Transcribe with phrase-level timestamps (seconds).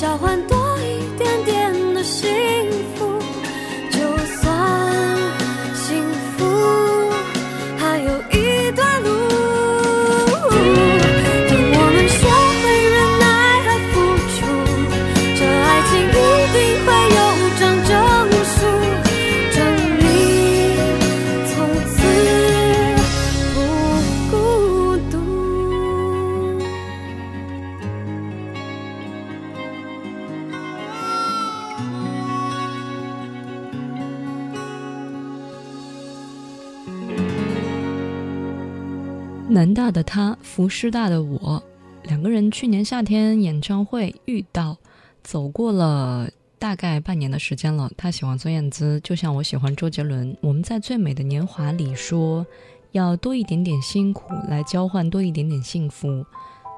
[0.00, 0.47] 交换
[40.58, 41.62] 福师大的我，
[42.02, 44.76] 两个人去年夏天演唱会遇到，
[45.22, 47.88] 走过了大概半年的时间了。
[47.96, 50.36] 他喜欢孙燕姿，就像我喜欢周杰伦。
[50.40, 52.44] 我们在《最美的年华》里说，
[52.90, 56.26] 要多一点点辛苦来交换多一点点幸福。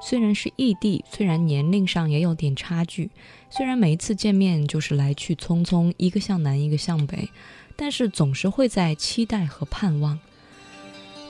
[0.03, 3.11] 虽然是异地，虽然年龄上也有点差距，
[3.49, 7.31] 虽然每一次见面就是来去匆匆，一个向南，一个向北，
[7.77, 10.19] 但是总是会在期待和盼望。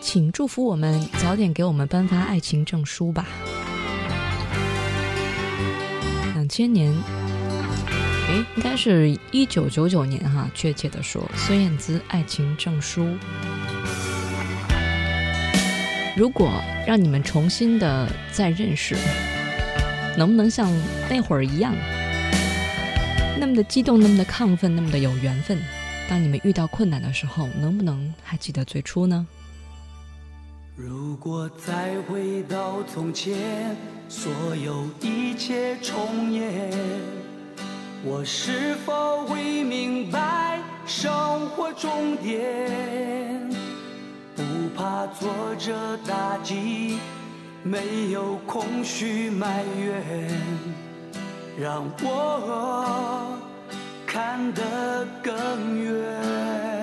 [0.00, 3.26] 请祝福我们早点给我们颁发爱情证书吧。
[6.34, 6.90] 两千年，
[8.28, 13.06] 诶，应该是一九九九年哈，确切的说，孙燕姿爱情证书。
[16.16, 16.50] 如果
[16.86, 18.96] 让你们重新的再认识，
[20.16, 20.72] 能不能像
[21.08, 21.74] 那会儿一样，
[23.38, 25.58] 那么的激动，那么的亢奋，那么的有缘分？
[26.08, 29.26] 当你们遇到困难的时候，能不能还记得最初呢？
[30.82, 33.76] 如果再回到从前，
[34.08, 36.72] 所有一切重演，
[38.02, 43.46] 我是否会明白生活终点？
[44.34, 44.42] 不
[44.74, 45.28] 怕挫
[45.58, 46.98] 折打击，
[47.62, 50.30] 没有空虚埋怨，
[51.60, 53.38] 让我
[54.06, 56.79] 看得更远。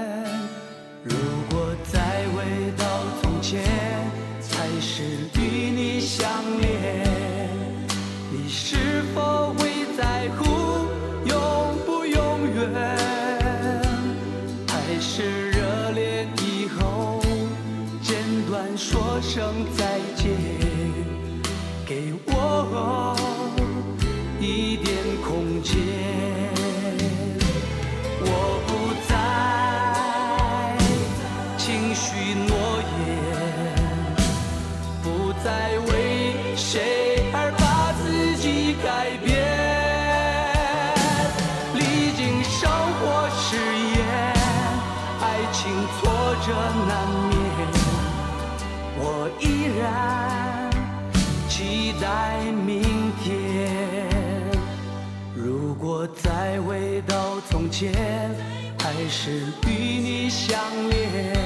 [57.86, 59.30] 还是
[59.68, 60.60] 与你相
[60.90, 61.37] 恋，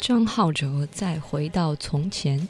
[0.00, 2.48] 张浩哲再回到从前，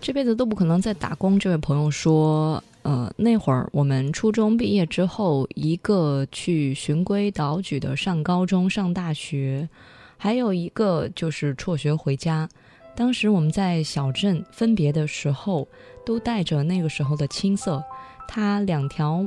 [0.00, 1.38] 这辈子都不可能再打工。
[1.38, 9.68] 这位朋友说，呃，那会儿我们初中毕业之后，一个去循规蹈矩的上高中、上大学，
[10.16, 12.48] 还有一个就是辍学回家。
[12.96, 15.68] 当时我们在小镇分别的时候，
[16.04, 17.82] 都带着那个时候的青涩。
[18.26, 19.24] 他两条，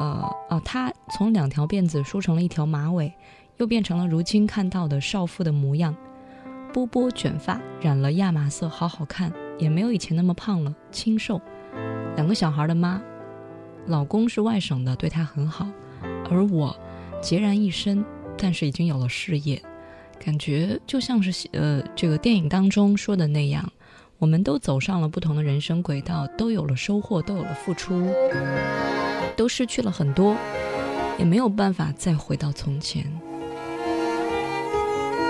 [0.00, 3.12] 呃啊，他从两条辫子梳成了一条马尾，
[3.58, 5.94] 又变成了如今看到的少妇的模样。
[6.76, 11.40] 波波卷发，染了亚麻色，好好看，也没有以前那么胖了，清瘦。
[12.16, 13.00] 两个小孩的妈，
[13.86, 15.66] 老公是外省的，对她很好，
[16.30, 16.76] 而我
[17.22, 18.04] 孑然一身，
[18.36, 19.62] 但是已经有了事业，
[20.22, 23.72] 感觉就像是呃这个电影当中说的那样，
[24.18, 28.12] 我们都走上了不同的人生轨道，都有了收获，都有了付出，
[29.34, 30.36] 都失去了很多，
[31.18, 33.10] 也没有办法再回到从前。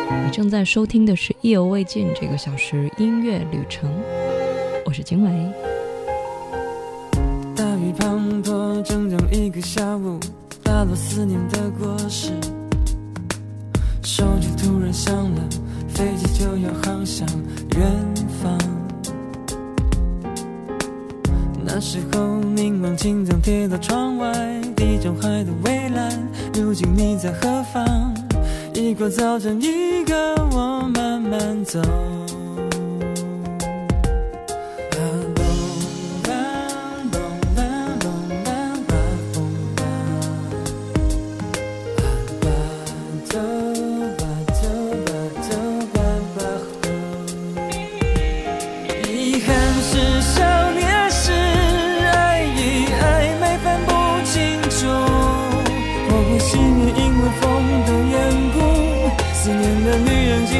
[0.08, 3.90] 你正在收听的是《意犹未尽》这个小时音乐旅程，
[4.84, 5.30] 我是经纬。
[7.56, 10.20] 大雨滂沱整整一个下午，
[10.62, 12.30] 打落思念的果实。
[14.02, 15.42] 手机突然响了，
[15.88, 17.26] 飞机就要航向
[17.76, 18.56] 远方。
[21.64, 24.32] 那时候凝望青藏铁道窗外，
[24.76, 28.15] 地中海的蔚蓝，如今你在何方？
[28.78, 31.80] 一个早晨，一个我慢慢走。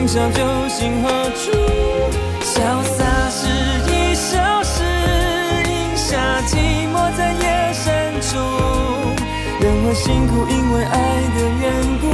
[0.09, 1.51] 今宵酒醒何处？
[2.41, 3.49] 潇洒是
[3.91, 4.85] 一首诗，
[5.65, 7.85] 饮下寂寞在夜深
[8.23, 8.39] 处。
[9.61, 10.97] 人为辛苦，因为爱
[11.35, 11.65] 的缘
[12.01, 12.07] 故。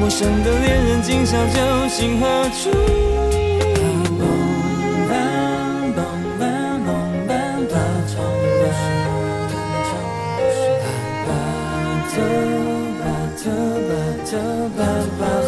[0.00, 2.72] 陌生的恋人，今宵酒醒何处？
[4.18, 5.14] 梆
[5.94, 6.02] 梆
[6.34, 6.42] 梆梆
[7.28, 7.78] 梆
[15.20, 15.43] 梆，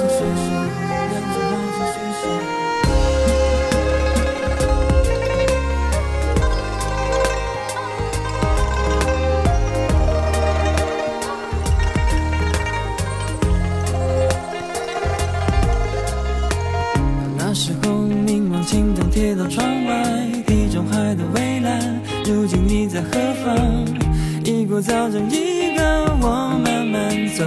[24.76, 25.82] 一过早晨，一个
[26.20, 26.28] 我
[26.62, 27.44] 慢慢走。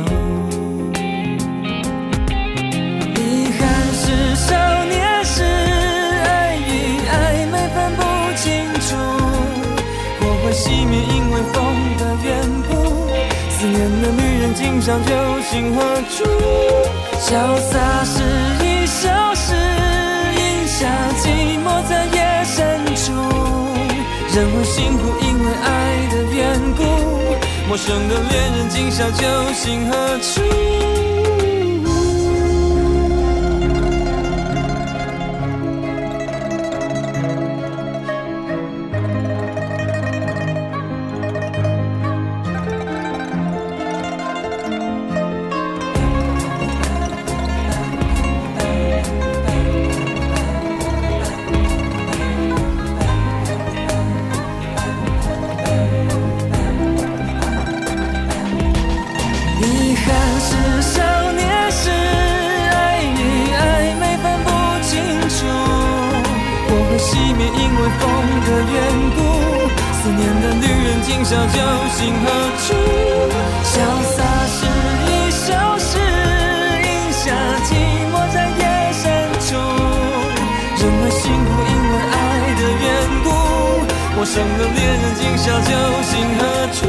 [3.13, 3.21] 遗
[3.53, 3.61] 憾
[3.93, 4.49] 是少
[4.85, 5.43] 年时
[6.25, 7.13] 爱与暧
[7.51, 8.01] 昧分不
[8.35, 8.97] 清楚，
[10.19, 11.55] 火会熄灭，因为风
[11.99, 12.27] 的缘
[12.67, 12.73] 故。
[13.51, 15.13] 思念的女人，今宵究
[15.51, 15.77] 竟何
[16.09, 16.25] 处？
[17.21, 17.29] 潇
[17.69, 18.23] 洒是
[18.65, 19.53] 一首诗，
[20.35, 21.23] 饮下寂
[21.63, 22.57] 寞在夜深
[22.95, 23.13] 处。
[24.33, 25.28] 人会辛苦，一。
[27.69, 30.41] 陌生的恋人，今宵酒醒何处？
[71.09, 71.59] 今宵酒
[71.91, 72.75] 醒何处？
[73.63, 73.73] 潇
[74.13, 74.57] 洒是
[75.09, 75.47] 一首
[75.79, 77.33] 诗，饮下
[77.65, 77.67] 寂
[78.13, 78.61] 寞在夜
[78.93, 79.01] 深
[79.41, 79.47] 处。
[80.77, 82.13] 人们幸福，因为爱
[82.53, 82.85] 的缘
[83.23, 83.27] 故。
[84.15, 85.73] 陌生的恋人，今宵酒
[86.03, 86.41] 醒何
[86.73, 86.79] 处？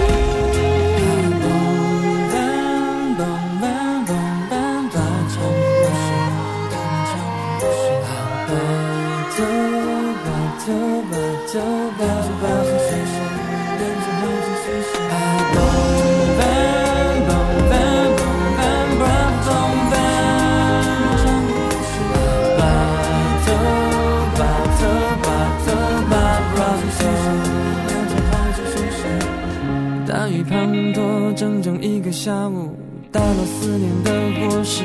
[31.41, 32.77] 整整一个下午，
[33.11, 34.85] 打了思念的果实。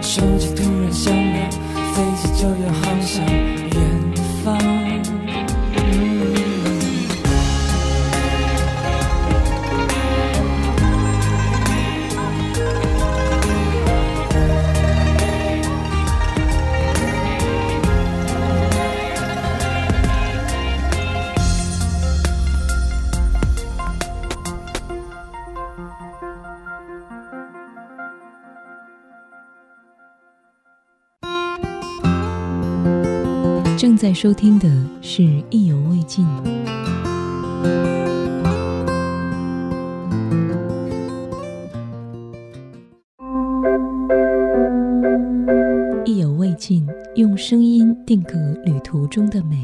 [0.00, 1.50] 手机突然响了，
[1.92, 2.72] 飞机就要
[34.08, 34.66] 在收听的
[35.02, 36.24] 是《意犹未尽》。
[46.06, 48.32] 意犹未尽，用声音定格
[48.64, 49.62] 旅途中的美。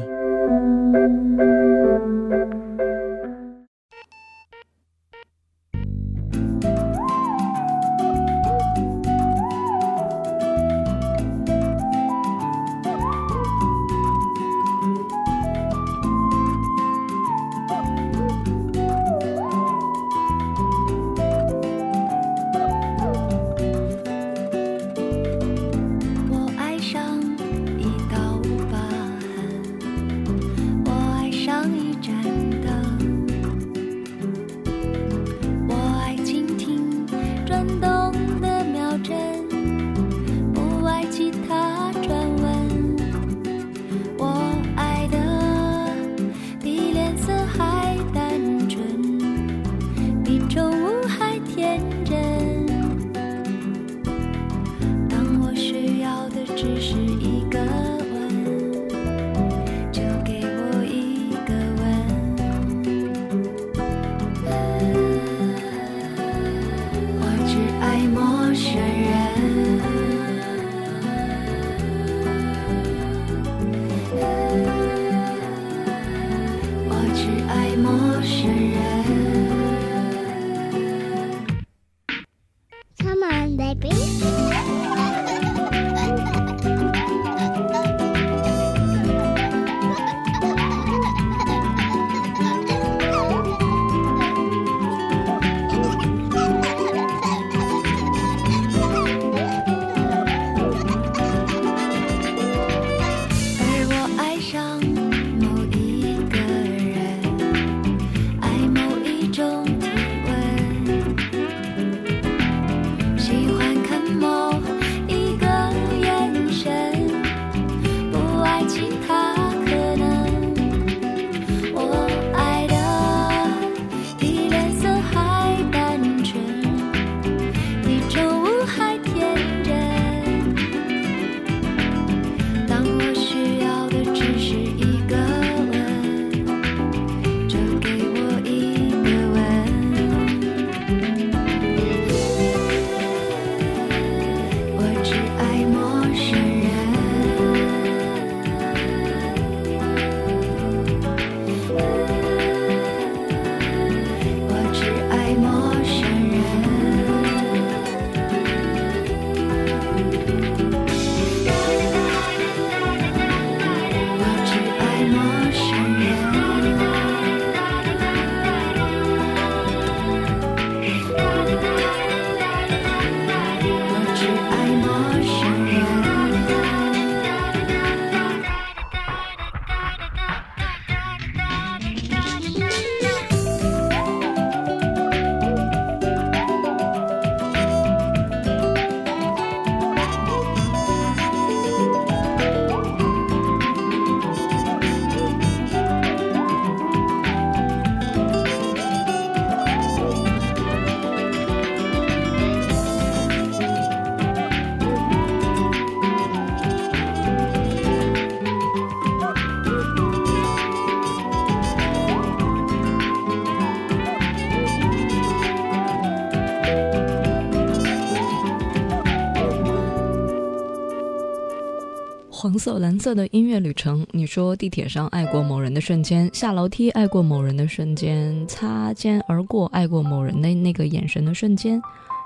[222.65, 224.03] 色、蓝色的音乐旅程。
[224.09, 231.79] 你说地铁上爱过某人的瞬间，下楼梯爱过某人的瞬间，擦肩而过爱过某人的那个眼神的瞬间，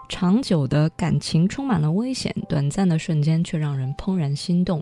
[0.07, 4.81] 长久的感情充满了危险，短暂的瞬间却让人怦然心动。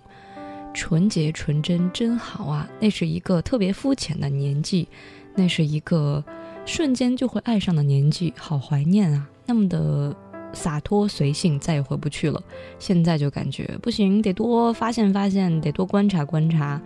[0.76, 2.70] 纯洁纯真真好啊！
[2.80, 4.88] 那是一个特别肤浅的年纪，
[5.34, 6.24] 那是一个
[6.68, 9.28] 瞬间就会爱上的年纪，好怀念啊！
[9.48, 10.16] 那么的。
[10.58, 12.42] 洒脱随性，再也回不去了。
[12.80, 16.82] 现在就感觉不行，得多发现发现，得多观察观察。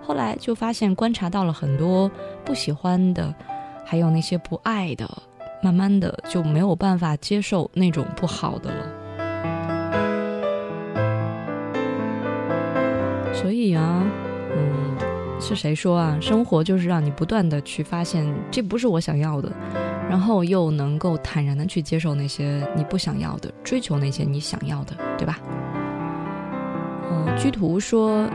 [0.00, 2.08] 后来就发现，观察到了很多
[2.44, 3.34] 不喜欢的，
[3.84, 5.10] 还有那些不爱的，
[5.60, 8.86] 慢慢的就没有办法接受那种不好的了。
[13.34, 14.04] 所以啊，
[14.56, 14.96] 嗯，
[15.40, 16.16] 是谁说啊？
[16.20, 19.52] 生活就是让你不断的去发现，这不是我想要的。
[20.08, 25.40] 然后又能够坦然的去接受那些你不想要的，追求那些你想要的，对吧？
[27.10, 28.28] 呃，居图说，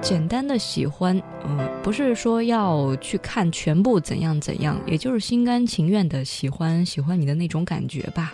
[0.00, 8.32] 简单的喜欢，呃，不是说要去看全部怎样怎样，也就是心甘情愿的喜欢喜欢你的那种感觉吧。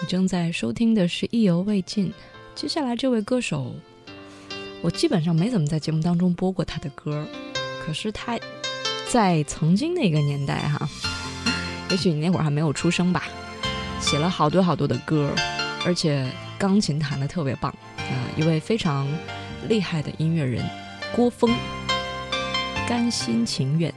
[0.00, 2.12] 你正在收听的是意犹未尽，
[2.56, 3.72] 接下来这位歌手，
[4.82, 7.24] 我基本上没怎么在节目当中播过他的歌，
[7.86, 8.36] 可是他。
[9.12, 10.88] 在曾经那个年代，哈，
[11.90, 13.24] 也许你那会儿还没有出生吧，
[14.00, 15.30] 写了好多好多的歌，
[15.84, 18.16] 而且钢琴弹的特别棒啊！
[18.38, 19.06] 一位非常
[19.68, 20.64] 厉害的音乐人，
[21.14, 21.54] 郭峰，
[22.88, 23.92] 甘心情愿。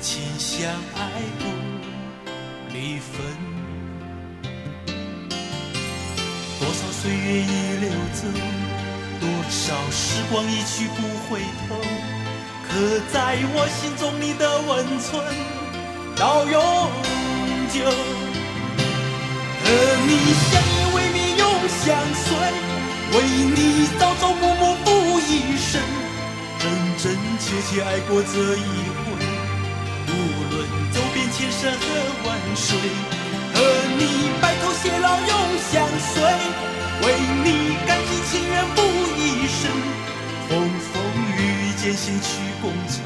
[0.00, 1.44] 情相爱不
[2.72, 3.20] 离分
[6.58, 8.26] 多少岁月已流走
[9.20, 11.76] 多少时光一去不回头
[12.66, 15.60] 可在我心中你的温存。
[16.20, 16.52] 到永
[17.72, 17.80] 久
[19.64, 19.66] 和
[20.06, 22.28] 你相依为命永相随
[23.12, 23.16] 为
[23.56, 25.80] 你朝朝暮暮付一生
[26.58, 28.89] 真真切切爱过这一
[30.92, 31.84] 走遍千，山和
[32.26, 32.76] 万水，
[33.54, 33.58] 和
[33.98, 35.32] 你白头偕老永
[35.70, 36.22] 相随，
[37.02, 37.06] 为
[37.44, 38.78] 你甘心情愿付
[39.16, 39.70] 一生，
[40.48, 40.50] 风
[40.92, 40.94] 风
[41.36, 42.28] 雨雨艰险去
[42.60, 43.04] 共存，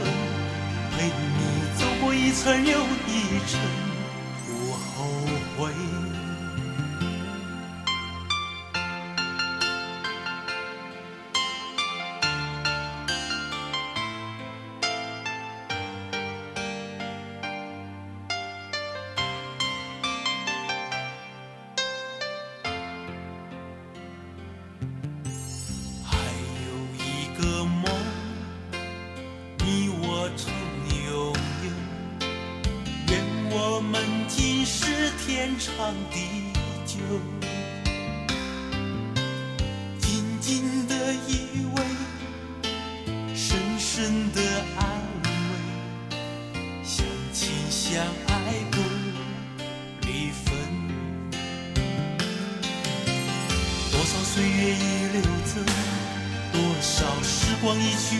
[0.96, 1.40] 陪你
[1.78, 2.78] 走过一层又
[3.08, 3.93] 一层。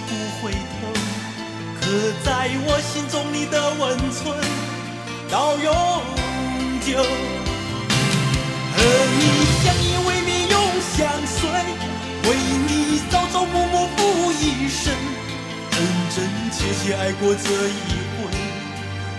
[0.06, 0.92] 不回头，
[1.80, 1.82] 刻
[2.24, 4.22] 在我心中你的温存
[5.30, 5.64] 到永
[6.84, 7.02] 久。
[8.76, 8.78] 和
[9.18, 9.22] 你
[9.62, 10.54] 相依为命永
[10.96, 11.48] 相随，
[12.28, 12.36] 为
[12.68, 13.98] 你朝朝暮暮付
[14.32, 14.92] 一生，
[15.70, 15.76] 真
[16.14, 16.16] 真
[16.50, 17.80] 切切爱过这一
[18.16, 18.20] 回。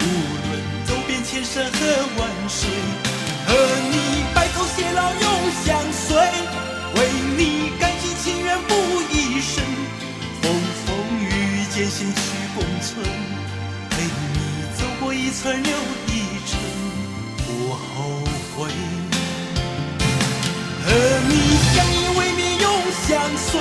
[0.01, 0.03] 无
[0.45, 0.51] 论
[0.85, 1.77] 走遍千山和
[2.17, 2.69] 万水，
[3.47, 3.49] 和
[3.91, 5.25] 你白头偕老永
[5.65, 6.44] 相随。
[15.43, 15.71] 残留
[16.07, 16.11] 一
[16.47, 16.57] 程
[17.37, 18.23] 不后
[18.55, 18.69] 悔，
[20.85, 20.87] 和
[21.27, 21.33] 你
[21.75, 22.65] 相依为命永
[23.05, 23.59] 相随，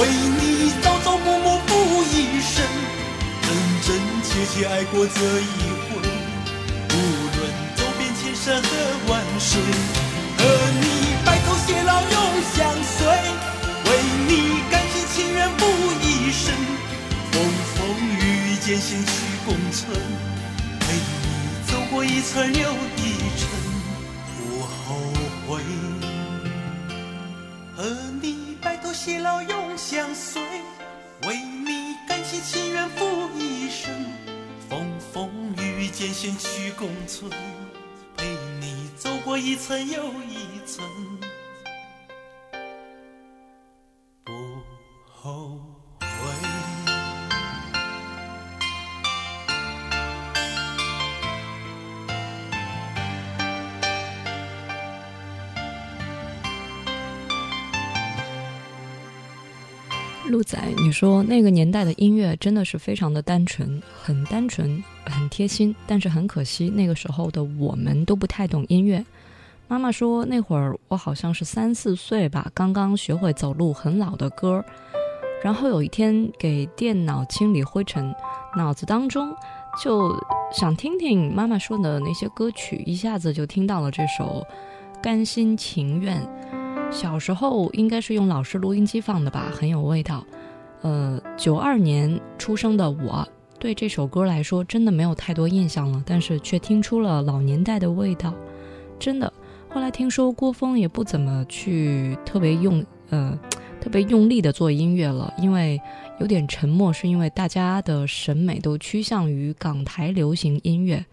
[0.00, 0.08] 为
[0.40, 1.70] 你朝朝暮暮付
[2.04, 2.64] 一生，
[3.42, 3.46] 真
[3.82, 3.86] 真
[4.22, 5.44] 切切爱过这一
[5.84, 6.00] 回，
[6.88, 6.94] 无
[7.36, 7.38] 论
[7.76, 8.68] 走遍千山和
[9.08, 9.60] 万水，
[10.38, 10.42] 和
[10.80, 10.84] 你
[11.26, 12.16] 白头偕老永
[12.56, 13.06] 相随，
[13.84, 13.88] 为
[14.28, 14.30] 你
[14.70, 15.60] 甘心情愿付
[16.02, 16.54] 一生，
[17.30, 17.34] 风
[17.74, 17.78] 风
[18.18, 19.12] 雨雨艰险去
[19.44, 20.35] 共存。
[21.96, 22.60] 过一层又
[22.98, 23.48] 一程，
[24.36, 25.00] 不后
[25.48, 25.62] 悔。
[27.74, 27.84] 和
[28.20, 30.42] 你白头偕老永相随，
[31.26, 33.90] 为你甘心情愿付一生，
[34.68, 37.30] 风风雨雨艰险去共存，
[38.14, 38.26] 陪
[38.60, 40.84] 你走过一层又一层，
[60.28, 69.04] 鹿仔，你说那个年代的音乐真的是非常的单纯，很单纯，很贴心，但是很可惜，那个时候的我们都不太懂音乐。
[69.68, 74.64] 妈妈说那会儿我好像是三四岁吧，刚刚学会走路，很老的歌。
[75.42, 78.14] 然后有一天给电脑清理灰尘，
[78.56, 79.34] 脑子当中
[79.82, 80.12] 就
[80.52, 84.44] 想听听妈妈说的那些歌曲，一下子就听到了这首
[85.00, 86.20] 《甘心情愿》。
[86.90, 90.24] 小时候应该是用老式录音机放的吧，很有味道。
[90.82, 93.26] 呃，九二年出生的我，
[93.58, 98.32] 对这首歌来说真的没有太多印象了，但是却听出了老年代的味道。
[98.98, 99.30] 真的，
[99.68, 103.38] 后来听说郭峰也不怎么去特别用呃
[103.80, 105.80] 特别用力的做音乐了，因为
[106.18, 111.04] 有点沉默，是因为大家的审美都趋向于港台流行音乐，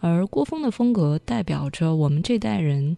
[0.00, 2.96] 而郭峰的风格代表着我们这代人。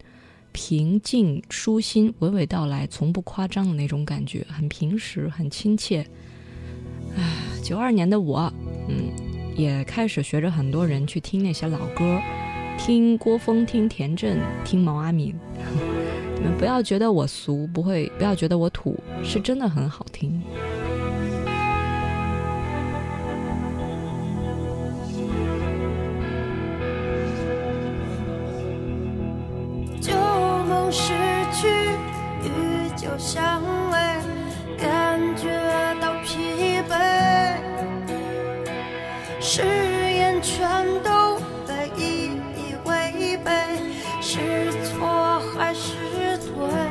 [0.55, 6.07] 平静、舒心、娓娓道来，从不夸张的那种感觉，很平实，很亲切。
[7.17, 7.21] 唉，
[7.61, 8.49] 九二年的我，
[8.87, 9.11] 嗯，
[9.57, 12.21] 也开始学着很多人去听那些老歌，
[12.77, 15.35] 听郭峰，听田震，听毛阿敏。
[16.39, 20.41] 你们不要觉得我俗，不会，不要觉得我土，是真的很好听。
[30.05, 31.13] 旧梦失
[31.51, 31.67] 去，
[32.43, 33.59] 与旧相
[33.91, 34.21] 偎，
[34.77, 35.49] 感觉
[35.99, 37.57] 到疲惫，
[39.41, 43.49] 誓言全都被一一违背，
[44.21, 46.84] 是错还是对？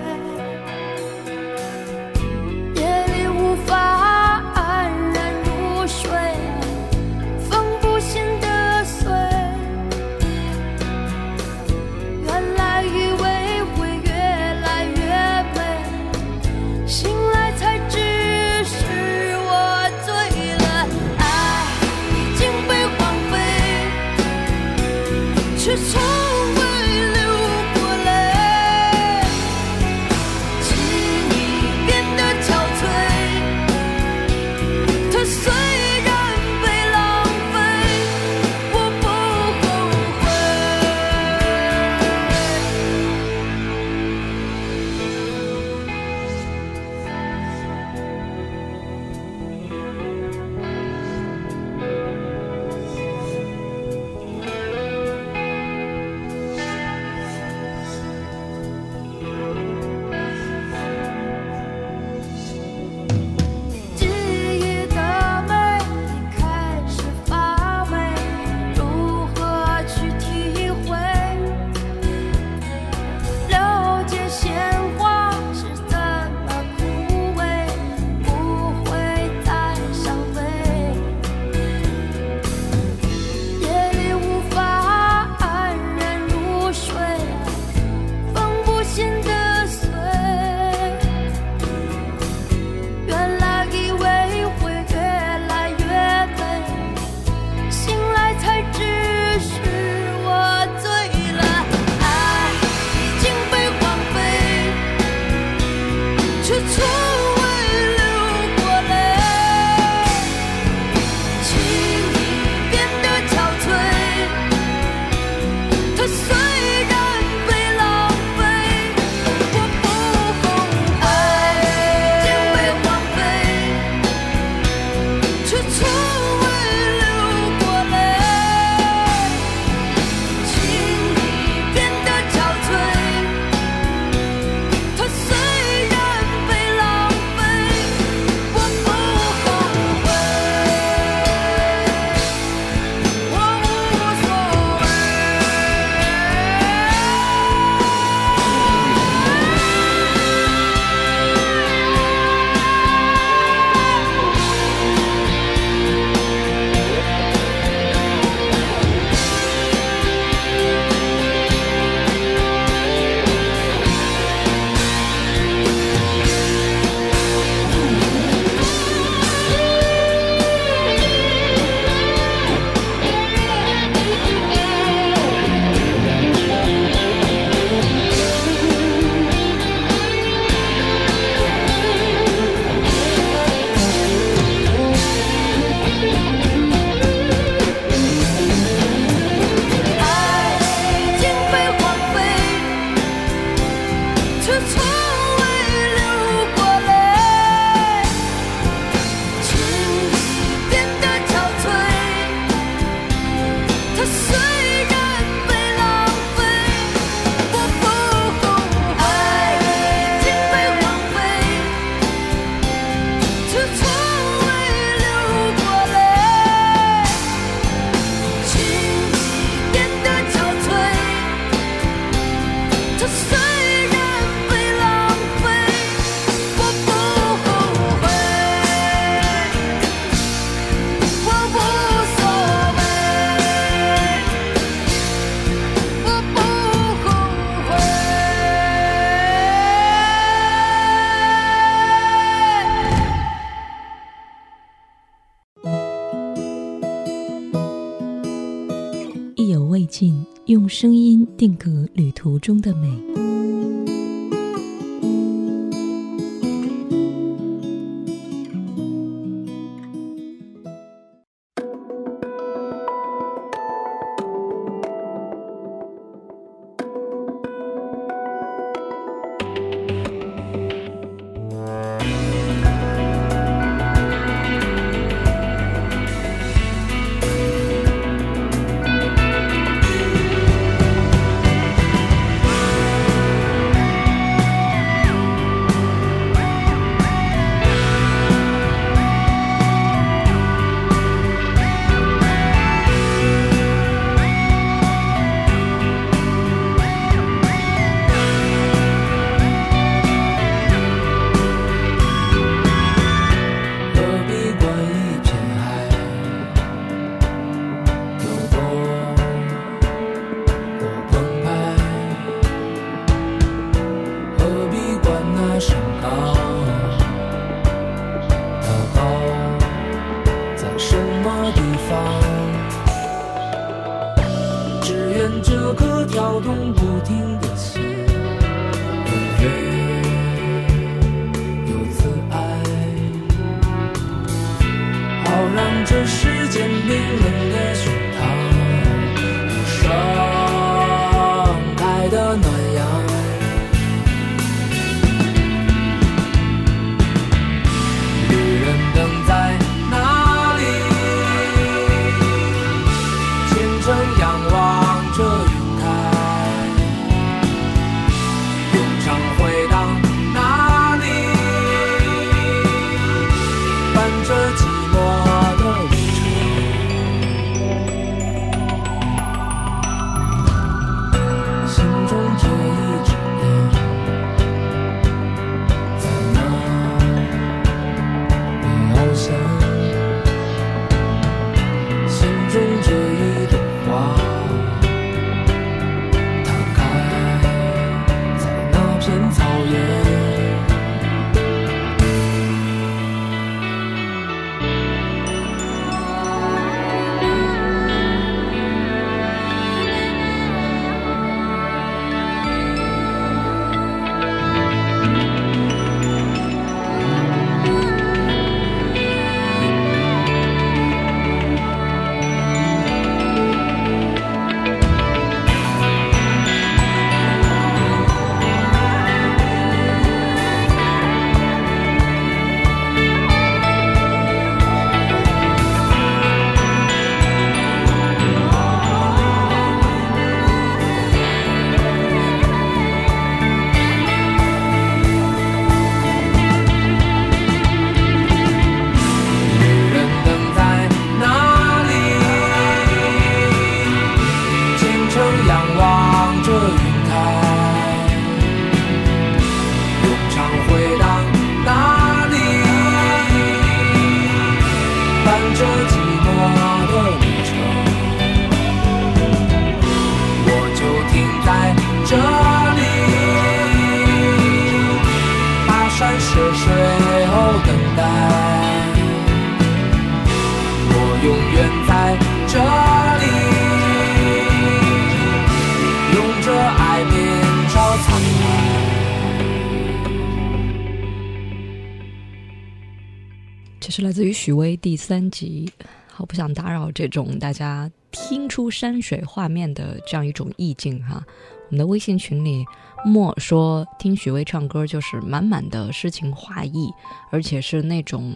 [485.05, 485.71] 三集，
[486.11, 491.23] 好不想打扰这种大家听出山水画面的这样一种意境哈。
[491.69, 492.65] 我们的微信群里
[493.05, 496.91] 莫说听许巍唱歌就是满满的诗情画意，
[497.31, 498.33] 而且是那种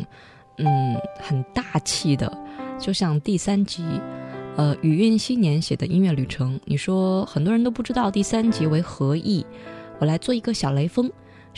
[0.58, 2.30] 嗯很大气的，
[2.78, 3.82] 就像第三集
[4.58, 6.60] 呃雨韵新年写的音乐旅程。
[6.66, 9.46] 你说很多人都不知道第三集为何意，
[10.00, 11.10] 我来做一个小雷锋。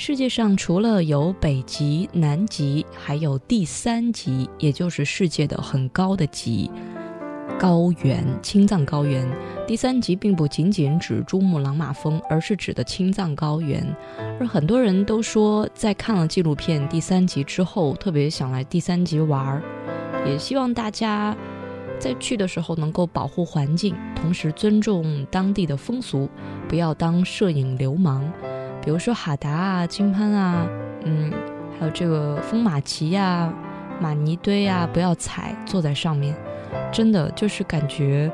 [0.02, 6.70] 世界上除了有北极、南极，还有第三极，也就是世界的很高的极——
[7.60, 9.30] 高原青藏高原。
[9.66, 13.94] 第三极并不仅仅指珠穆朗玛峰，而是指的青藏高原。
[14.40, 19.62] 而很多人都说，在看了纪录片《第三极》之后，特别想来第三极玩儿。
[20.26, 21.36] 也希望大家
[21.98, 26.26] 在去的时候能够保护环境，同时尊重当地的风俗，
[26.66, 28.32] 不要当摄影流氓。
[28.82, 30.66] 比如说哈达啊、金喷啊，
[31.04, 31.30] 嗯，
[31.78, 33.52] 还有这个风马旗呀、
[34.00, 36.34] 马泥堆啊，不要踩，坐在上面，
[36.92, 38.30] 真的就是感觉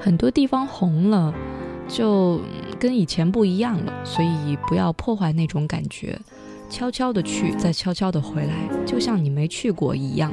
[0.00, 1.34] 很多地方红了，
[1.86, 2.40] 就
[2.78, 6.18] 跟以前不一样了，所以不要破坏那种感觉，
[6.70, 8.54] 悄悄的去，再悄悄的回来，
[8.86, 10.32] 就像你没去过一样。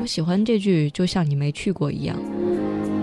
[0.00, 2.16] 我喜欢这句，就像你没去过一样。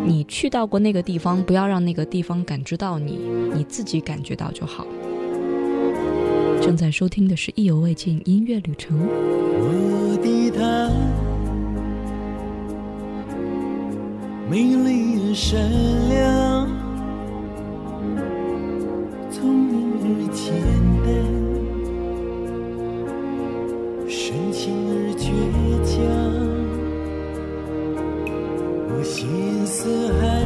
[0.07, 3.19] 你去到过那个地方，不要让那个地方感知到你，
[3.53, 4.87] 你自己感觉到就好。
[6.61, 8.97] 正在收听的是《意犹未尽音乐旅程》。
[9.03, 10.89] 我的她，
[14.49, 15.59] 美丽而善
[16.09, 16.67] 良，
[19.29, 20.55] 聪明而简
[21.03, 21.07] 单，
[24.09, 25.27] 深情而倔
[25.83, 26.56] 强。
[28.89, 30.43] 我心似海，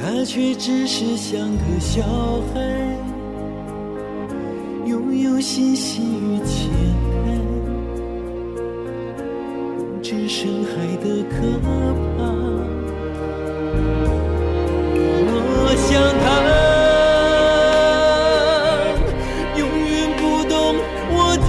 [0.00, 2.02] 他却只是像个小
[2.52, 2.60] 孩。
[4.84, 6.68] 拥有信心与牵
[7.24, 7.28] 绊，
[10.02, 10.70] 只剩海
[11.02, 11.66] 的可怕。
[15.34, 15.88] 我想
[16.22, 16.24] 他
[19.56, 20.54] 永远不懂
[21.14, 21.40] 我的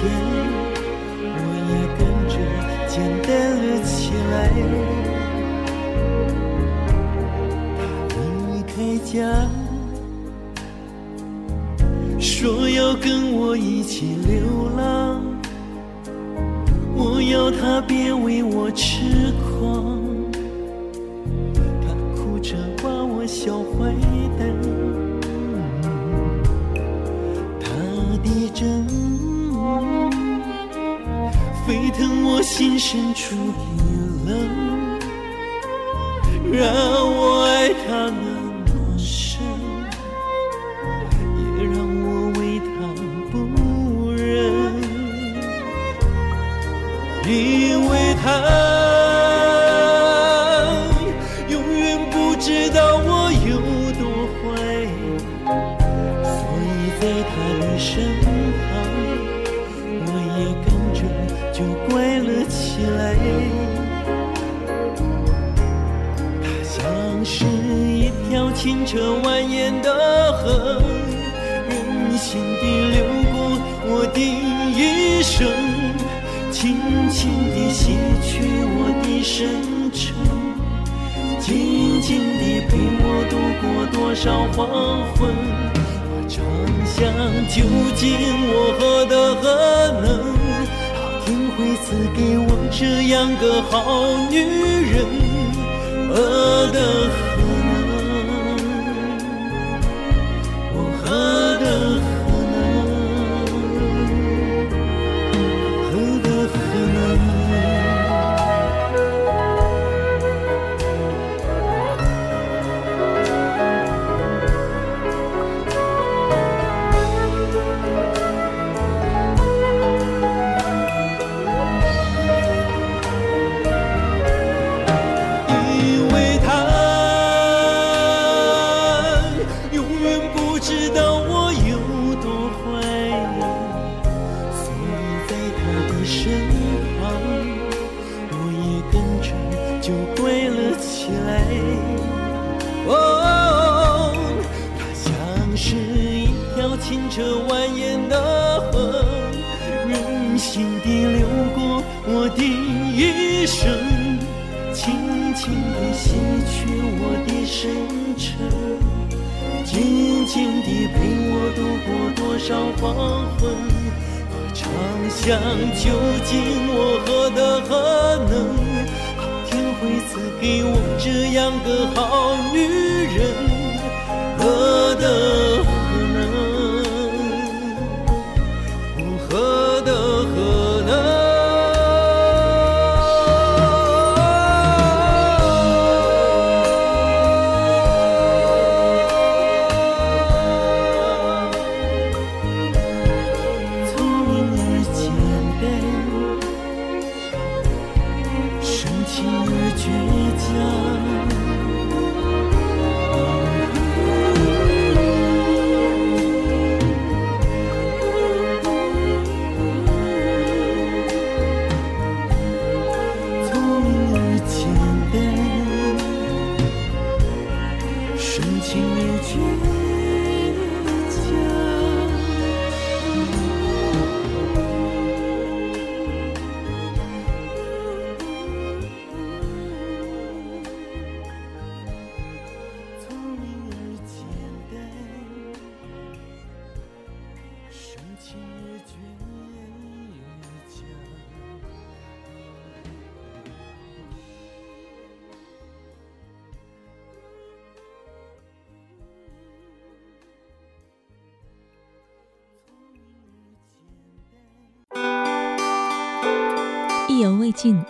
[0.00, 0.06] 天，
[1.24, 1.36] 我
[1.70, 2.34] 也跟着
[2.86, 2.94] 简
[3.24, 3.28] 单
[3.58, 3.98] 了起
[4.30, 4.32] 来。
[8.08, 8.14] 他
[8.46, 8.72] 离开
[9.04, 9.10] 家，
[12.20, 15.20] 说要跟我一起流浪，
[16.94, 19.47] 我要他别为我痴狂。
[32.58, 33.36] 心深处
[33.76, 34.34] 冰冷，
[36.52, 36.66] 让
[37.14, 38.18] 我爱他那
[38.66, 39.40] 么深，
[41.56, 42.66] 也让我为他
[43.30, 44.74] 不忍，
[47.28, 47.92] 因为
[48.24, 48.77] 他。
[77.88, 78.28] 洗去
[78.76, 80.12] 我的深沉，
[81.40, 82.08] 静静
[82.38, 84.58] 地陪我度过多少黄
[85.14, 85.16] 昏。
[86.10, 86.36] 我常
[86.84, 87.00] 想，
[87.48, 87.56] 究
[87.96, 88.04] 竟
[88.50, 89.42] 我何德何
[90.02, 90.06] 能，
[90.94, 91.26] 老天
[91.56, 93.72] 会赐给我这样个好
[94.30, 94.36] 女
[94.92, 94.94] 人？
[96.10, 96.12] 何
[96.70, 96.76] 德
[97.08, 97.47] 何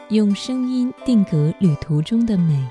[0.08, 2.66] 用声音定格旅途中的美。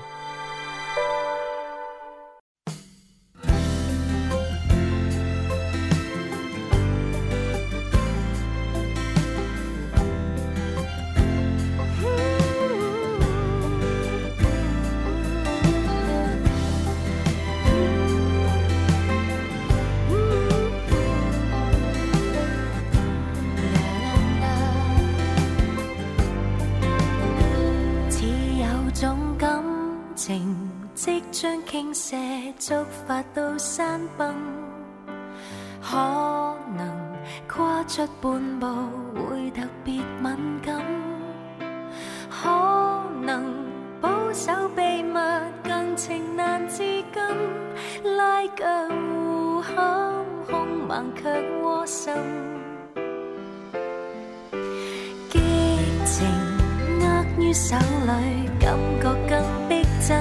[57.58, 60.16] 手里感觉更逼真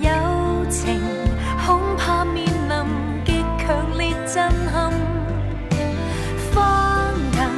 [0.00, 1.02] 友情
[1.66, 4.90] 恐怕面临极强烈震撼
[6.50, 7.50] 翻腾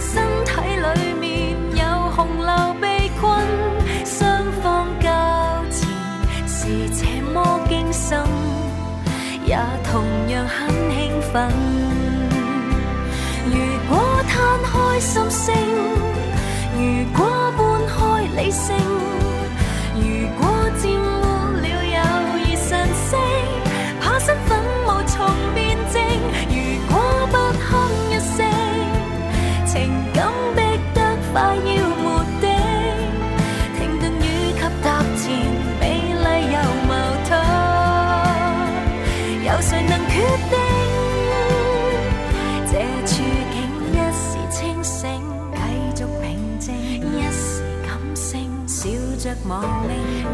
[0.00, 3.44] 身体里面有洪流被困
[4.06, 5.10] 双方交
[5.70, 8.16] 缠是这么惊心
[9.44, 9.54] 也
[9.84, 11.52] 同样很兴奋
[13.44, 13.54] 如
[13.86, 15.54] 果摊开心声
[16.74, 17.35] 如果
[18.36, 18.76] 理性，
[19.94, 20.46] 如果
[20.78, 21.05] 占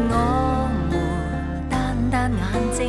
[0.09, 0.15] 我
[0.89, 0.95] 们
[1.69, 1.73] 单
[2.11, 2.41] 单眼
[2.73, 2.79] 睛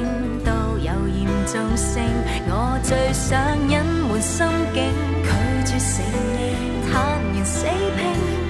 [0.45, 2.03] 都有严重性。
[2.49, 3.33] 我最想
[3.69, 3.75] 隐
[4.09, 4.77] 瞒心境，
[5.25, 5.29] 拒
[5.65, 5.93] 绝承
[6.35, 6.43] 认，
[6.91, 6.93] 坦
[7.33, 7.57] 然死
[7.97, 7.99] 拼，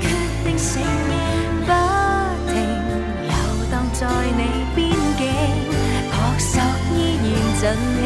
[0.00, 0.04] 决
[0.44, 0.70] 定承
[1.08, 1.12] 认，
[1.66, 1.70] 不
[2.50, 2.52] 停
[3.30, 3.32] 游
[3.70, 4.00] 荡在
[4.36, 4.40] 你
[4.74, 4.78] 边
[5.16, 5.22] 境，
[6.10, 6.52] 扑朔
[6.94, 7.24] 依然
[7.60, 7.62] 尽
[8.00, 8.02] 兴。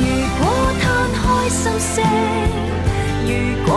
[0.00, 0.04] 如
[0.38, 0.42] 果
[0.80, 1.96] 摊开心声，
[3.26, 3.30] 如
[3.66, 3.68] 果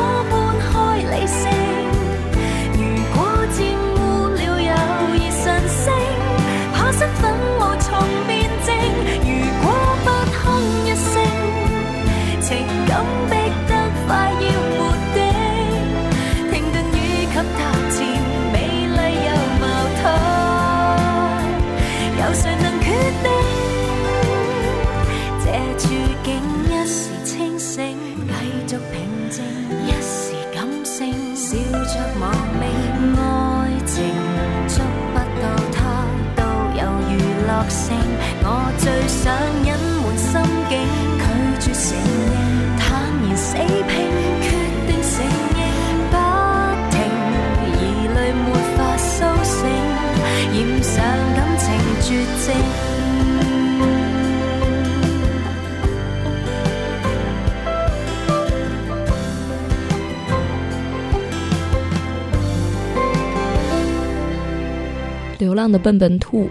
[65.83, 66.47] 笨笨兔，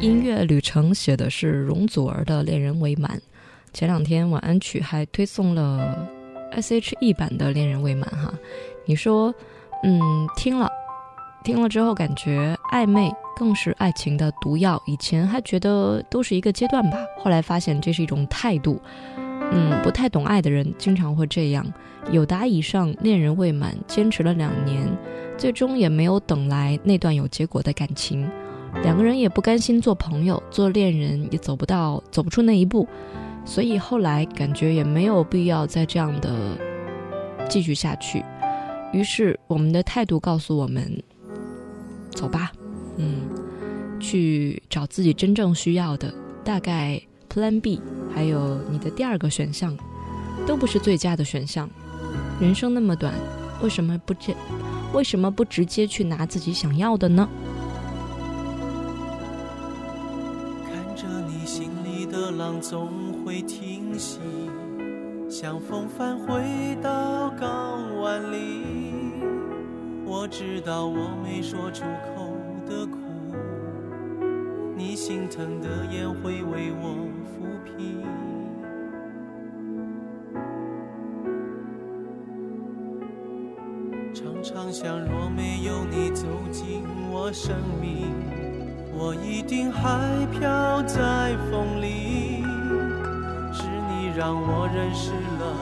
[0.00, 3.16] 音乐旅程写的是容祖儿的《恋人未满》。
[3.72, 6.08] 前两天晚安曲还推送了
[6.50, 8.34] S.H.E 版的《恋人未满》哈。
[8.86, 9.32] 你说，
[9.84, 10.00] 嗯，
[10.36, 10.68] 听了，
[11.44, 14.82] 听了之后感觉暧昧更是爱情的毒药。
[14.84, 18.82] 以前还觉得都是一个阶段吧，后来发现这是一种态度。
[19.52, 21.64] 嗯，不太懂爱的人经常会这样。
[22.10, 24.88] 有达以上恋人未满，坚持了两年。
[25.36, 28.28] 最终也没有等来那段有结果的感情，
[28.82, 32.86] 两个人也不甘心做朋友，做恋人也走不到走不出那一步，
[33.44, 36.56] 所以后来感觉也没有必要再这样的
[37.48, 38.24] 继续下去。
[38.92, 41.02] 于是我们的态度告诉我们：
[42.10, 42.52] 走吧，
[42.96, 43.22] 嗯，
[43.98, 46.14] 去找自己真正需要的。
[46.44, 47.80] 大概 Plan B
[48.14, 49.76] 还有你的第二个选项，
[50.46, 51.68] 都不是最佳的选项。
[52.40, 53.12] 人生那么短，
[53.62, 54.32] 为什么不这？
[54.94, 57.28] 为什么不直接去拿自己想要的呢？
[60.64, 64.20] 看着你心里的浪总会停息，
[65.28, 68.62] 像风帆回到港湾里。
[70.06, 72.96] 我知道我没说出口的苦，
[74.76, 76.94] 你心疼的眼会为我
[77.26, 78.03] 抚平。
[84.64, 88.14] 想想，若没有你走进我生命，
[88.96, 92.42] 我一定还飘在风里。
[93.52, 95.56] 是你让我认识了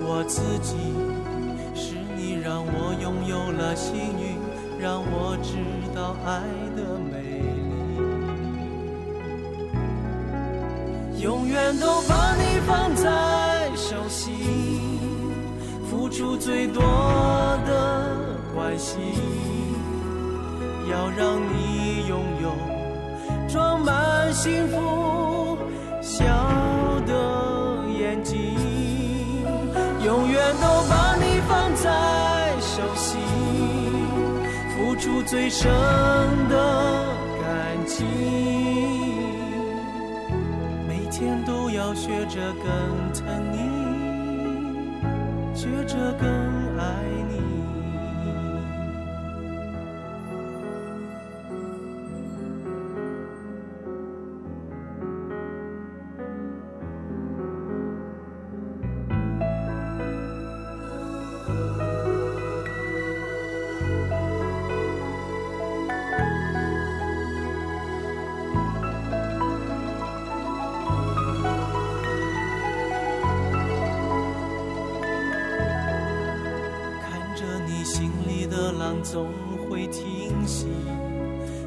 [0.00, 0.76] 我自己，
[1.74, 4.38] 是你让我拥有了幸运，
[4.80, 5.58] 让我知
[5.94, 6.40] 道爱
[6.74, 7.20] 的美
[11.12, 11.22] 丽。
[11.22, 14.95] 永远都把你放在手心。
[16.06, 16.80] 付出最多
[17.66, 18.16] 的
[18.54, 18.96] 关心，
[20.88, 22.52] 要让你拥有
[23.48, 25.58] 装满幸福
[26.00, 26.24] 笑
[27.08, 28.54] 的眼睛，
[30.04, 33.18] 永远都把你放在手心，
[34.76, 35.68] 付出最深
[36.48, 37.04] 的
[37.42, 38.06] 感情，
[40.86, 43.05] 每天都要学着更。
[45.66, 46.25] 学着
[79.12, 79.28] 总
[79.70, 80.66] 会停息，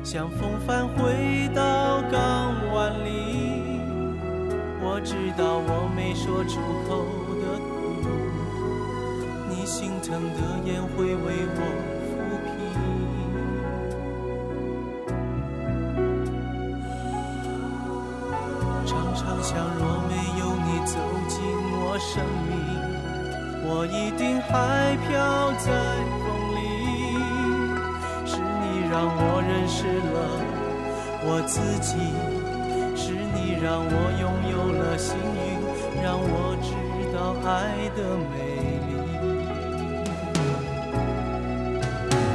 [0.04, 3.80] 像风帆回到港湾里。
[4.82, 7.06] 我知道我没说出口
[7.40, 7.72] 的苦，
[9.50, 11.62] 你心疼的眼会为我
[12.04, 12.12] 抚
[12.44, 12.48] 平。
[18.86, 21.40] 常常想，若没有你走进
[21.72, 22.52] 我生命，
[23.64, 25.08] 我一定还飘
[25.58, 26.19] 在。
[28.90, 30.18] 让我认识了
[31.22, 31.94] 我自己，
[32.96, 35.40] 是你让我拥有了幸运，
[36.02, 36.74] 让我知
[37.14, 38.00] 道爱的
[38.32, 38.34] 美
[38.88, 38.92] 丽。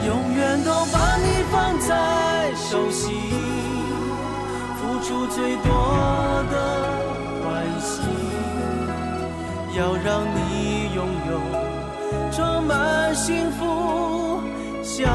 [0.07, 3.03] 永远都把你放在手心，
[4.77, 5.67] 付出最多
[6.53, 6.55] 的
[7.43, 7.51] 关
[7.81, 8.07] 心，
[9.77, 11.33] 要让你拥有
[12.31, 14.41] 装满幸福
[14.85, 15.11] 想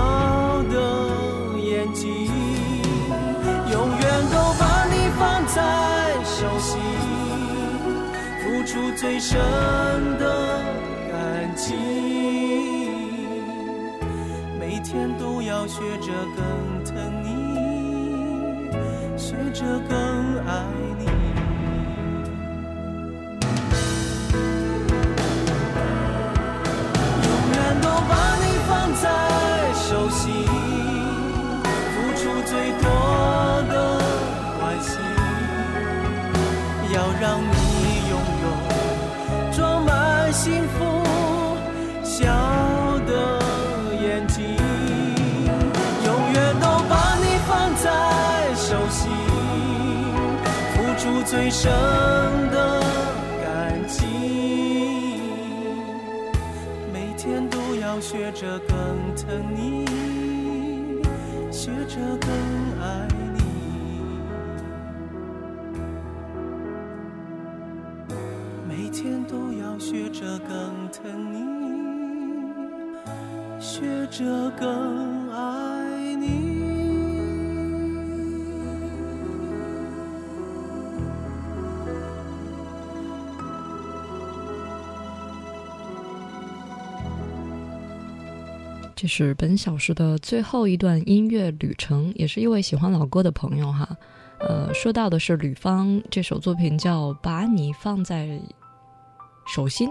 [8.41, 9.37] 付出最深
[10.17, 10.61] 的
[11.11, 11.77] 感情，
[14.59, 18.69] 每天都要学着更疼你，
[19.17, 19.97] 学着更
[20.45, 20.65] 爱
[20.97, 21.05] 你，
[36.91, 38.45] 要让你拥有
[39.51, 40.77] 装满幸福
[42.03, 42.25] 笑
[43.05, 43.11] 的
[44.01, 44.43] 眼睛，
[46.03, 47.85] 永远都把你放在
[48.55, 49.11] 手心，
[50.73, 51.71] 付出最深
[52.51, 52.81] 的
[53.43, 54.07] 感情，
[56.91, 58.77] 每天都要学着更
[59.15, 59.85] 疼你。
[61.51, 62.29] 学着更
[69.89, 71.39] 学着更疼你，
[73.59, 76.59] 学着更爱你。
[88.95, 93.89] 这是本小时的最后一段音乐旅程，也是一位喜欢老歌的朋友哈。
[94.39, 98.39] 呃，说到的是吕方这首作品叫《把你放在
[99.53, 99.89] 手心》。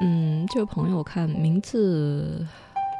[0.00, 2.46] 嗯，这位朋友看名字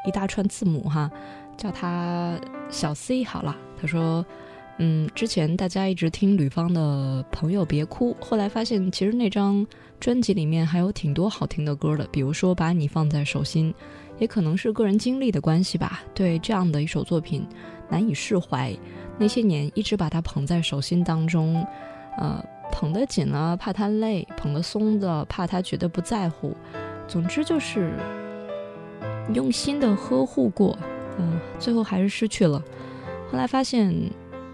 [0.06, 1.10] 一大串字母哈，
[1.56, 3.56] 叫他小 C 好了。
[3.80, 4.24] 他说，
[4.78, 9.66] 嗯，之前大家一直听吕方的朋友别哭，后来发现其实那张
[9.98, 13.72] 专辑里面还有挺多好听的歌的，比如说《把你放在手心》。
[14.18, 17.42] 也可能是个人经历的关系吧，对这样的一首作品
[17.88, 18.70] 难以释怀。
[19.16, 21.66] 那些年一直把它捧在手心当中，
[22.18, 26.56] 呃，捧得紧呢，怕他累；捧得松的，怕他觉得不在乎。
[27.06, 27.92] 总之就是
[29.34, 30.78] 用心的呵护过，
[31.18, 32.62] 嗯，最后还是失去了。
[33.30, 33.94] 后来发现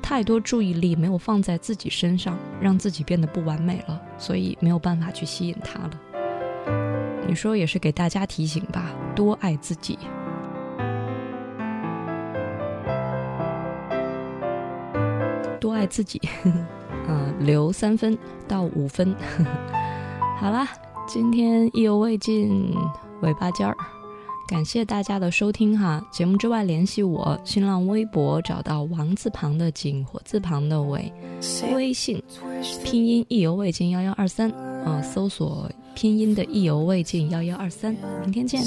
[0.02, 5.90] 太多注意力没有放在自己身上，让自己变得不完美了，所以没有办法去吸引他了。
[7.28, 9.98] 你说也是给大家提醒吧，多爱自己。
[15.58, 16.66] 多爱自己，呵呵。
[17.09, 19.14] 嗯，留三分到五分。
[20.40, 20.68] 好啦，
[21.09, 22.74] 今天意犹未尽，
[23.22, 23.76] 尾巴尖儿。
[24.48, 26.00] 感谢大家的收听哈！
[26.12, 31.12] 节目之外联系我，新浪微博找到王字旁的景，火字旁的伟，
[31.74, 32.22] 微信
[32.84, 34.48] 拼音意犹未尽幺幺二三
[34.84, 38.62] 啊，搜索拼音的意犹未尽幺幺二三，明天见。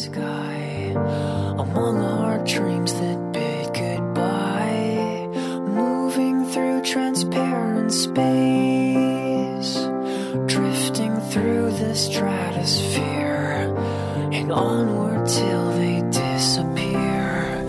[15.26, 17.64] Till they disappear.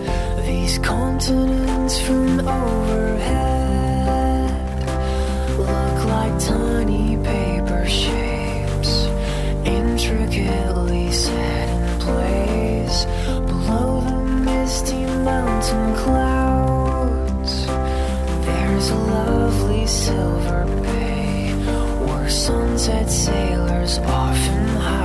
[0.45, 3.69] These continents from overhead
[5.59, 9.05] look like tiny paper shapes,
[9.63, 13.05] intricately set in place
[13.51, 14.17] below the
[14.49, 16.30] misty mountain clouds.
[18.81, 21.53] There's a lovely silver bay
[22.03, 25.00] where sunset sailors often hide